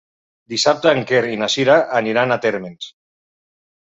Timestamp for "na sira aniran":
1.41-2.35